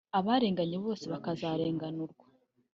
abarenganye 0.17 0.77
bose 0.85 1.05
bakazarenganurwa 1.13 2.25